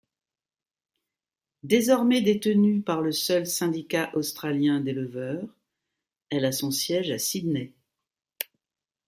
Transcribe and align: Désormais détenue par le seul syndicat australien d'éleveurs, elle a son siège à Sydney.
Désormais 1.61 2.21
détenue 2.23 2.81
par 2.81 3.03
le 3.03 3.11
seul 3.11 3.45
syndicat 3.45 4.09
australien 4.15 4.81
d'éleveurs, 4.81 5.47
elle 6.31 6.45
a 6.45 6.51
son 6.51 6.71
siège 6.71 7.11
à 7.11 7.19
Sydney. 7.19 7.71